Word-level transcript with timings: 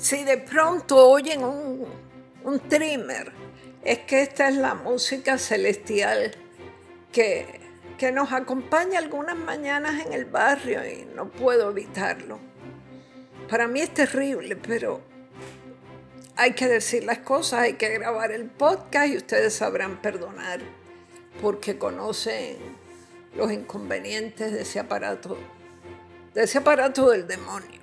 Si 0.00 0.24
de 0.24 0.38
pronto 0.38 0.96
oyen 0.96 1.44
un, 1.44 1.86
un 2.44 2.60
trimmer, 2.60 3.32
es 3.84 3.98
que 3.98 4.22
esta 4.22 4.48
es 4.48 4.56
la 4.56 4.74
música 4.74 5.36
celestial 5.36 6.32
que, 7.12 7.60
que 7.98 8.10
nos 8.10 8.32
acompaña 8.32 8.98
algunas 8.98 9.36
mañanas 9.36 10.06
en 10.06 10.14
el 10.14 10.24
barrio 10.24 10.80
y 10.86 11.06
no 11.14 11.28
puedo 11.28 11.70
evitarlo. 11.70 12.38
Para 13.50 13.68
mí 13.68 13.82
es 13.82 13.92
terrible, 13.92 14.56
pero 14.56 15.02
hay 16.34 16.54
que 16.54 16.66
decir 16.66 17.04
las 17.04 17.18
cosas, 17.18 17.60
hay 17.60 17.74
que 17.74 17.90
grabar 17.90 18.32
el 18.32 18.46
podcast 18.46 19.08
y 19.08 19.18
ustedes 19.18 19.52
sabrán 19.52 20.00
perdonar 20.00 20.60
porque 21.42 21.76
conocen 21.76 22.56
los 23.36 23.52
inconvenientes 23.52 24.50
de 24.50 24.62
ese 24.62 24.80
aparato, 24.80 25.36
de 26.32 26.44
ese 26.44 26.56
aparato 26.56 27.10
del 27.10 27.26
demonio. 27.26 27.79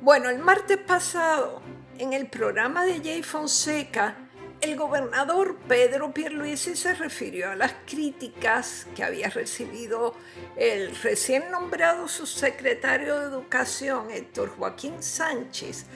Bueno, 0.00 0.30
el 0.30 0.38
martes 0.38 0.78
pasado, 0.78 1.62
en 1.98 2.12
el 2.12 2.26
programa 2.28 2.84
de 2.84 3.00
Jay 3.00 3.22
Fonseca, 3.22 4.16
el 4.62 4.76
gobernador 4.76 5.56
Pedro 5.66 6.14
Pierluisi 6.14 6.76
se 6.76 6.94
refirió 6.94 7.50
a 7.50 7.56
las 7.56 7.74
críticas 7.84 8.86
que 8.94 9.02
había 9.02 9.28
recibido 9.28 10.14
el 10.56 10.94
recién 11.02 11.50
nombrado 11.50 12.06
subsecretario 12.06 13.18
de 13.18 13.26
Educación, 13.26 14.12
Héctor 14.12 14.50
Joaquín 14.56 15.02
Sánchez, 15.02 15.86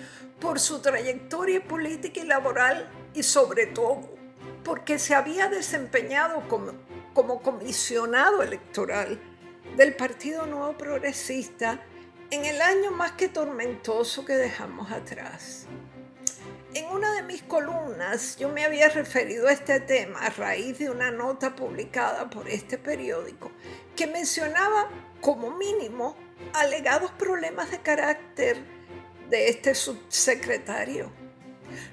por 0.40 0.58
su 0.58 0.80
trayectoria 0.80 1.62
política 1.62 2.20
y 2.20 2.26
laboral 2.26 2.88
y 3.14 3.22
sobre 3.22 3.66
todo 3.66 4.16
porque 4.64 4.98
se 4.98 5.14
había 5.14 5.48
desempeñado 5.48 6.48
como, 6.48 6.72
como 7.14 7.40
comisionado 7.40 8.42
electoral 8.42 9.20
del 9.76 9.94
Partido 9.94 10.44
Nuevo 10.44 10.76
Progresista 10.76 11.80
en 12.30 12.44
el 12.44 12.60
año 12.60 12.90
más 12.90 13.12
que 13.12 13.28
tormentoso 13.28 14.24
que 14.24 14.34
dejamos 14.34 14.90
atrás. 14.90 15.66
En 16.74 16.86
una 16.86 17.14
de 17.14 17.22
mis 17.22 17.42
columnas 17.42 18.36
yo 18.36 18.48
me 18.48 18.64
había 18.64 18.88
referido 18.88 19.48
a 19.48 19.52
este 19.52 19.80
tema 19.80 20.20
a 20.20 20.30
raíz 20.30 20.78
de 20.78 20.90
una 20.90 21.10
nota 21.10 21.54
publicada 21.54 22.28
por 22.28 22.48
este 22.48 22.78
periódico 22.78 23.50
que 23.94 24.06
mencionaba 24.06 24.90
como 25.20 25.56
mínimo 25.56 26.16
alegados 26.52 27.12
problemas 27.12 27.70
de 27.70 27.78
carácter 27.78 28.58
de 29.30 29.48
este 29.48 29.74
subsecretario. 29.74 31.10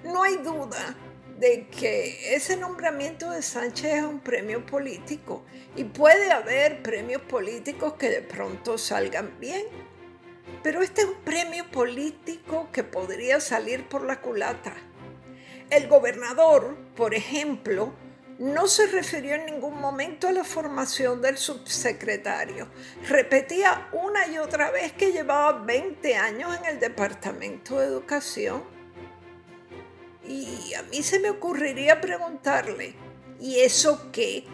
No 0.03 0.23
hay 0.23 0.37
duda 0.37 0.95
de 1.39 1.67
que 1.67 2.35
ese 2.35 2.57
nombramiento 2.57 3.31
de 3.31 3.41
Sánchez 3.41 3.95
es 3.95 4.03
un 4.03 4.19
premio 4.19 4.65
político 4.65 5.43
y 5.75 5.83
puede 5.83 6.31
haber 6.31 6.83
premios 6.83 7.21
políticos 7.21 7.93
que 7.93 8.09
de 8.09 8.21
pronto 8.21 8.77
salgan 8.77 9.39
bien 9.39 9.65
pero 10.63 10.81
este 10.81 11.01
es 11.01 11.07
un 11.07 11.21
premio 11.25 11.69
político 11.69 12.69
que 12.71 12.83
podría 12.83 13.39
salir 13.39 13.87
por 13.87 14.05
la 14.05 14.21
culata. 14.21 14.73
El 15.69 15.87
gobernador, 15.87 16.77
por 16.95 17.13
ejemplo, 17.13 17.93
no 18.39 18.67
se 18.67 18.87
refirió 18.87 19.35
en 19.35 19.45
ningún 19.45 19.79
momento 19.79 20.27
a 20.27 20.31
la 20.31 20.43
formación 20.43 21.21
del 21.21 21.37
subsecretario. 21.37 22.67
Repetía 23.07 23.89
una 23.91 24.27
y 24.27 24.37
otra 24.37 24.71
vez 24.71 24.93
que 24.93 25.11
llevaba 25.11 25.63
20 25.63 26.15
años 26.15 26.57
en 26.57 26.65
el 26.65 26.79
Departamento 26.79 27.79
de 27.79 27.87
Educación. 27.87 28.63
Y 30.25 30.73
a 30.73 30.83
mí 30.83 31.03
se 31.03 31.19
me 31.19 31.29
ocurriría 31.29 31.99
preguntarle, 31.99 32.95
¿y 33.39 33.59
eso 33.59 34.09
qué? 34.11 34.45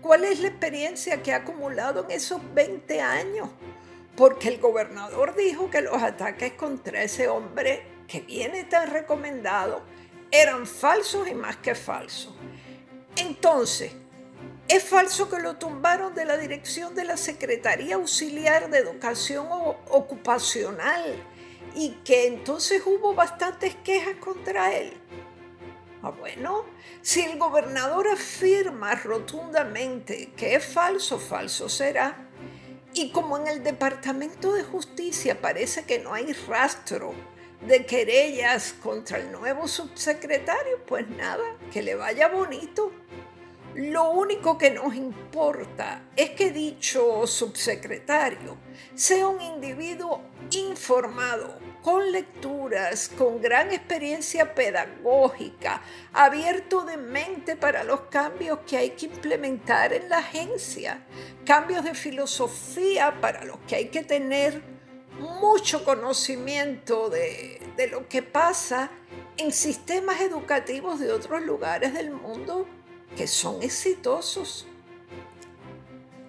¿Cuál 0.00 0.24
es 0.24 0.40
la 0.40 0.48
experiencia 0.48 1.22
que 1.22 1.32
ha 1.32 1.36
acumulado 1.36 2.04
en 2.04 2.12
esos 2.12 2.40
20 2.54 3.00
años? 3.00 3.48
Porque 4.18 4.48
el 4.48 4.58
gobernador 4.58 5.36
dijo 5.36 5.70
que 5.70 5.80
los 5.80 6.02
ataques 6.02 6.54
contra 6.54 7.04
ese 7.04 7.28
hombre 7.28 7.84
que 8.08 8.20
viene 8.20 8.64
tan 8.64 8.90
recomendado 8.90 9.80
eran 10.32 10.66
falsos 10.66 11.28
y 11.28 11.34
más 11.34 11.58
que 11.58 11.76
falsos. 11.76 12.34
Entonces, 13.14 13.92
es 14.66 14.82
falso 14.82 15.30
que 15.30 15.38
lo 15.38 15.56
tumbaron 15.56 16.16
de 16.16 16.24
la 16.24 16.36
dirección 16.36 16.96
de 16.96 17.04
la 17.04 17.16
Secretaría 17.16 17.94
Auxiliar 17.94 18.68
de 18.70 18.78
Educación 18.78 19.46
Ocupacional 19.88 21.14
y 21.76 21.90
que 22.04 22.26
entonces 22.26 22.82
hubo 22.84 23.14
bastantes 23.14 23.76
quejas 23.76 24.16
contra 24.16 24.76
él. 24.76 24.94
Ah, 26.02 26.10
bueno, 26.10 26.64
si 27.02 27.22
el 27.22 27.38
gobernador 27.38 28.08
afirma 28.08 28.96
rotundamente 28.96 30.32
que 30.36 30.56
es 30.56 30.64
falso, 30.64 31.20
falso 31.20 31.68
será. 31.68 32.27
Y 32.94 33.10
como 33.10 33.38
en 33.38 33.46
el 33.46 33.62
Departamento 33.62 34.52
de 34.52 34.64
Justicia 34.64 35.40
parece 35.40 35.84
que 35.84 35.98
no 35.98 36.14
hay 36.14 36.32
rastro 36.32 37.14
de 37.66 37.84
querellas 37.86 38.72
contra 38.72 39.18
el 39.18 39.32
nuevo 39.32 39.68
subsecretario, 39.68 40.84
pues 40.86 41.08
nada, 41.08 41.44
que 41.72 41.82
le 41.82 41.94
vaya 41.94 42.28
bonito. 42.28 42.92
Lo 43.78 44.10
único 44.10 44.58
que 44.58 44.70
nos 44.70 44.92
importa 44.96 46.02
es 46.16 46.30
que 46.30 46.50
dicho 46.50 47.24
subsecretario 47.28 48.56
sea 48.96 49.28
un 49.28 49.40
individuo 49.40 50.20
informado, 50.50 51.60
con 51.80 52.10
lecturas, 52.10 53.08
con 53.08 53.40
gran 53.40 53.70
experiencia 53.70 54.52
pedagógica, 54.52 55.80
abierto 56.12 56.82
de 56.82 56.96
mente 56.96 57.54
para 57.54 57.84
los 57.84 58.00
cambios 58.10 58.58
que 58.66 58.78
hay 58.78 58.90
que 58.90 59.06
implementar 59.06 59.92
en 59.92 60.08
la 60.08 60.18
agencia, 60.18 61.06
cambios 61.46 61.84
de 61.84 61.94
filosofía 61.94 63.20
para 63.20 63.44
los 63.44 63.60
que 63.60 63.76
hay 63.76 63.88
que 63.90 64.02
tener 64.02 64.60
mucho 65.20 65.84
conocimiento 65.84 67.10
de, 67.10 67.62
de 67.76 67.86
lo 67.86 68.08
que 68.08 68.24
pasa 68.24 68.90
en 69.36 69.52
sistemas 69.52 70.20
educativos 70.20 70.98
de 70.98 71.12
otros 71.12 71.42
lugares 71.42 71.94
del 71.94 72.10
mundo 72.10 72.66
que 73.16 73.26
son 73.26 73.62
exitosos 73.62 74.66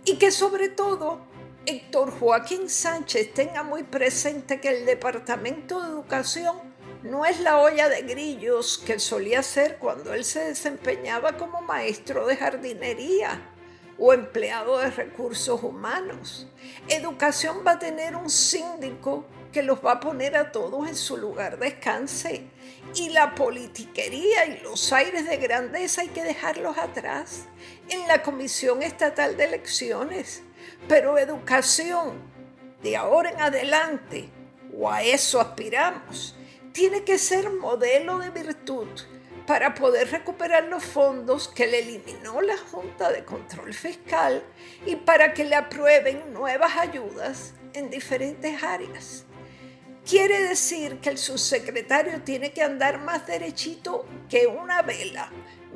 y 0.05 0.17
que 0.17 0.31
sobre 0.31 0.69
todo 0.69 1.19
Héctor 1.65 2.11
Joaquín 2.17 2.69
Sánchez 2.69 3.33
tenga 3.33 3.63
muy 3.63 3.83
presente 3.83 4.59
que 4.59 4.69
el 4.69 4.85
Departamento 4.85 5.81
de 5.81 5.89
Educación 5.89 6.55
no 7.03 7.25
es 7.25 7.39
la 7.39 7.59
olla 7.59 7.87
de 7.89 8.01
grillos 8.01 8.77
que 8.77 8.99
solía 8.99 9.43
ser 9.43 9.77
cuando 9.77 10.13
él 10.13 10.25
se 10.25 10.45
desempeñaba 10.45 11.37
como 11.37 11.61
maestro 11.61 12.25
de 12.25 12.35
jardinería 12.35 13.41
o 13.97 14.13
empleado 14.13 14.79
de 14.79 14.89
recursos 14.89 15.61
humanos. 15.61 16.47
Educación 16.87 17.57
va 17.65 17.73
a 17.73 17.79
tener 17.79 18.15
un 18.15 18.29
síndico 18.29 19.25
que 19.51 19.63
los 19.63 19.83
va 19.83 19.93
a 19.93 19.99
poner 19.99 20.35
a 20.35 20.51
todos 20.51 20.87
en 20.87 20.95
su 20.95 21.17
lugar 21.17 21.57
de 21.57 21.69
descanse. 21.69 22.43
Y 22.95 23.09
la 23.09 23.35
politiquería 23.35 24.45
y 24.45 24.59
los 24.61 24.91
aires 24.93 25.27
de 25.27 25.37
grandeza 25.37 26.01
hay 26.01 26.09
que 26.09 26.23
dejarlos 26.23 26.77
atrás 26.77 27.45
en 27.89 28.07
la 28.07 28.23
Comisión 28.23 28.81
Estatal 28.83 29.37
de 29.37 29.45
Elecciones 29.45 30.43
pero 30.87 31.17
educación 31.17 32.21
de 32.81 32.95
ahora 32.95 33.31
en 33.31 33.41
adelante, 33.41 34.29
o 34.73 34.89
a 34.89 35.03
eso 35.03 35.41
aspiramos, 35.41 36.35
tiene 36.71 37.03
que 37.03 37.17
ser 37.17 37.49
modelo 37.49 38.19
de 38.19 38.29
virtud 38.29 38.87
para 39.45 39.73
poder 39.73 40.11
recuperar 40.11 40.65
los 40.65 40.83
fondos 40.83 41.47
que 41.47 41.67
le 41.67 41.79
eliminó 41.79 42.39
la 42.41 42.57
Junta 42.57 43.11
de 43.11 43.25
Control 43.25 43.73
Fiscal 43.73 44.43
y 44.85 44.95
para 44.95 45.33
que 45.33 45.43
le 45.43 45.55
aprueben 45.55 46.31
nuevas 46.31 46.77
ayudas 46.77 47.55
en 47.73 47.89
diferentes 47.89 48.63
áreas. 48.63 49.25
Quiere 50.05 50.41
decir 50.47 50.99
que 50.99 51.09
el 51.09 51.17
subsecretario 51.17 52.21
tiene 52.23 52.51
que 52.51 52.63
andar 52.63 52.99
más 52.99 53.27
derechito 53.27 54.05
que 54.27 54.47
una 54.47 54.81
vela, 54.81 55.31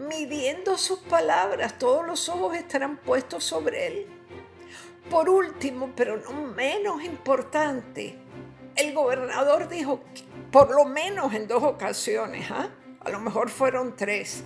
midiendo 0.10 0.78
sus 0.78 1.00
palabras, 1.00 1.78
todos 1.78 2.06
los 2.06 2.30
ojos 2.30 2.56
estarán 2.56 2.98
puestos 2.98 3.44
sobre 3.44 3.88
él. 3.88 4.08
Por 5.10 5.30
último, 5.30 5.94
pero 5.96 6.18
no 6.18 6.32
menos 6.34 7.04
importante, 7.04 8.18
el 8.76 8.94
gobernador 8.94 9.70
dijo, 9.70 10.02
por 10.52 10.74
lo 10.74 10.86
menos 10.86 11.34
en 11.34 11.48
dos 11.48 11.62
ocasiones, 11.62 12.50
¿ah? 12.50 12.70
a 13.02 13.10
lo 13.10 13.20
mejor 13.20 13.50
fueron 13.50 13.96
tres, 13.96 14.44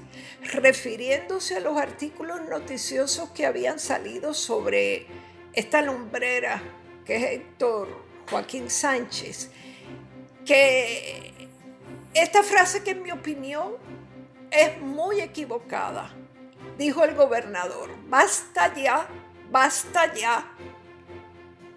refiriéndose 0.51 1.57
a 1.57 1.59
los 1.59 1.77
artículos 1.77 2.41
noticiosos 2.49 3.29
que 3.29 3.45
habían 3.45 3.79
salido 3.79 4.33
sobre 4.33 5.05
esta 5.53 5.81
lumbrera, 5.81 6.61
que 7.05 7.15
es 7.15 7.23
Héctor 7.23 7.87
Joaquín 8.29 8.69
Sánchez, 8.69 9.51
que 10.47 11.47
esta 12.15 12.41
frase 12.41 12.83
que 12.83 12.91
en 12.91 13.03
mi 13.03 13.11
opinión 13.11 13.73
es 14.49 14.81
muy 14.81 15.21
equivocada, 15.21 16.11
dijo 16.77 17.03
el 17.03 17.13
gobernador, 17.13 17.91
basta 18.07 18.73
ya 18.73 19.07
basta 19.51 20.13
ya. 20.13 20.45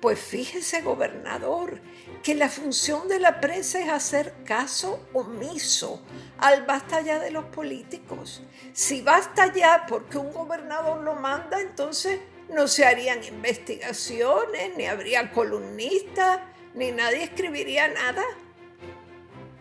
Pues 0.00 0.18
fíjese, 0.18 0.80
gobernador, 0.80 1.80
que 2.22 2.34
la 2.34 2.48
función 2.48 3.06
de 3.08 3.20
la 3.20 3.40
prensa 3.40 3.80
es 3.80 3.90
hacer 3.90 4.34
caso 4.44 5.06
omiso 5.12 6.02
al 6.38 6.64
basta 6.64 7.02
ya 7.02 7.18
de 7.18 7.30
los 7.30 7.44
políticos. 7.46 8.42
Si 8.72 9.02
basta 9.02 9.52
ya 9.52 9.84
porque 9.86 10.16
un 10.16 10.32
gobernador 10.32 11.02
lo 11.02 11.16
manda, 11.16 11.60
entonces 11.60 12.18
no 12.48 12.66
se 12.66 12.86
harían 12.86 13.22
investigaciones, 13.24 14.74
ni 14.76 14.86
habría 14.86 15.30
columnistas, 15.32 16.40
ni 16.74 16.92
nadie 16.92 17.24
escribiría 17.24 17.88
nada. 17.88 18.22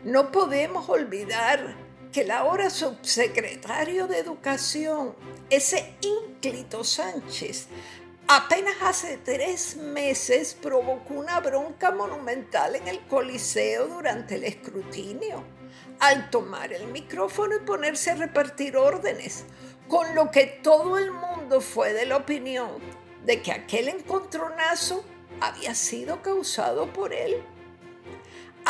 No 0.03 0.31
podemos 0.31 0.87
olvidar 0.87 1.75
que 2.13 2.21
el 2.21 2.31
ahora 2.31 2.69
subsecretario 2.69 4.07
de 4.07 4.19
Educación, 4.19 5.13
ese 5.49 5.93
ínclito 5.99 6.85
Sánchez, 6.85 7.67
apenas 8.25 8.75
hace 8.81 9.17
tres 9.17 9.75
meses 9.75 10.53
provocó 10.53 11.15
una 11.15 11.41
bronca 11.41 11.91
monumental 11.91 12.77
en 12.77 12.87
el 12.87 13.05
Coliseo 13.07 13.87
durante 13.87 14.35
el 14.35 14.45
escrutinio, 14.45 15.43
al 15.99 16.29
tomar 16.29 16.71
el 16.71 16.87
micrófono 16.87 17.57
y 17.57 17.65
ponerse 17.65 18.11
a 18.11 18.15
repartir 18.15 18.77
órdenes, 18.77 19.43
con 19.89 20.15
lo 20.15 20.31
que 20.31 20.45
todo 20.63 20.97
el 20.97 21.11
mundo 21.11 21.59
fue 21.59 21.91
de 21.91 22.05
la 22.05 22.15
opinión 22.15 22.69
de 23.25 23.41
que 23.41 23.51
aquel 23.51 23.89
encontronazo 23.89 25.03
había 25.41 25.75
sido 25.75 26.21
causado 26.21 26.87
por 26.93 27.11
él. 27.13 27.43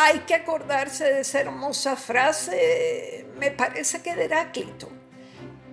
Hay 0.01 0.19
que 0.19 0.33
acordarse 0.33 1.03
de 1.03 1.19
esa 1.19 1.41
hermosa 1.41 1.97
frase, 1.97 3.25
me 3.37 3.51
parece 3.51 4.01
que 4.01 4.15
de 4.15 4.25
Heráclito. 4.25 4.87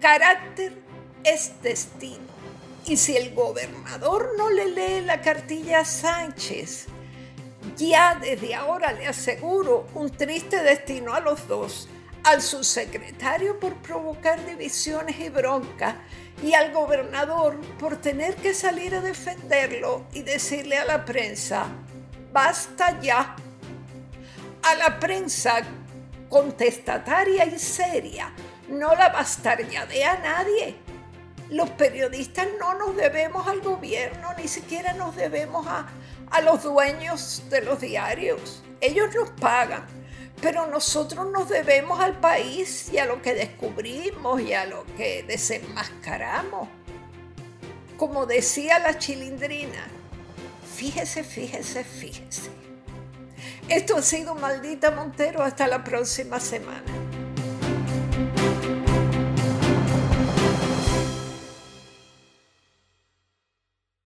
Carácter 0.00 0.76
es 1.22 1.52
destino. 1.62 2.26
Y 2.86 2.96
si 2.96 3.16
el 3.16 3.36
gobernador 3.36 4.32
no 4.36 4.50
le 4.50 4.66
lee 4.66 5.00
la 5.02 5.20
cartilla 5.20 5.78
a 5.78 5.84
Sánchez, 5.84 6.86
ya 7.76 8.18
desde 8.20 8.56
ahora 8.56 8.90
le 8.90 9.06
aseguro 9.06 9.86
un 9.94 10.10
triste 10.10 10.60
destino 10.60 11.14
a 11.14 11.20
los 11.20 11.46
dos, 11.46 11.88
al 12.24 12.42
subsecretario 12.42 13.60
por 13.60 13.76
provocar 13.76 14.44
divisiones 14.44 15.20
y 15.20 15.28
bronca 15.28 15.98
y 16.42 16.54
al 16.54 16.72
gobernador 16.72 17.60
por 17.78 18.00
tener 18.00 18.34
que 18.34 18.54
salir 18.54 18.92
a 18.96 19.00
defenderlo 19.00 20.04
y 20.12 20.22
decirle 20.22 20.78
a 20.78 20.84
la 20.84 21.04
prensa, 21.04 21.68
basta 22.32 23.00
ya. 23.00 23.36
A 24.66 24.74
la 24.74 24.98
prensa 24.98 25.62
contestataria 26.28 27.44
y 27.44 27.58
seria 27.58 28.32
no 28.68 28.94
la 28.94 29.10
bastardeadea 29.10 30.12
a 30.12 30.18
nadie. 30.18 30.76
Los 31.50 31.70
periodistas 31.70 32.48
no 32.58 32.74
nos 32.74 32.96
debemos 32.96 33.46
al 33.46 33.60
gobierno, 33.60 34.34
ni 34.36 34.48
siquiera 34.48 34.92
nos 34.94 35.14
debemos 35.14 35.66
a, 35.66 35.86
a 36.30 36.40
los 36.40 36.64
dueños 36.64 37.44
de 37.48 37.62
los 37.62 37.80
diarios. 37.80 38.62
Ellos 38.80 39.14
nos 39.14 39.30
pagan 39.30 39.86
pero 40.40 40.66
nosotros 40.66 41.26
nos 41.30 41.48
debemos 41.48 42.00
al 42.00 42.18
país 42.20 42.90
y 42.92 42.98
a 42.98 43.06
lo 43.06 43.22
que 43.22 43.34
descubrimos 43.34 44.40
y 44.40 44.52
a 44.52 44.66
lo 44.66 44.84
que 44.96 45.22
desenmascaramos. 45.22 46.68
Como 47.96 48.26
decía 48.26 48.78
la 48.78 48.98
chilindrina, 48.98 49.88
fíjese, 50.76 51.24
fíjese, 51.24 51.84
fíjese. 51.84 52.50
Esto 53.68 53.96
ha 53.96 54.02
sido 54.02 54.34
Maldita 54.34 54.90
Montero. 54.90 55.42
Hasta 55.42 55.66
la 55.66 55.82
próxima 55.82 56.38
semana. 56.40 56.95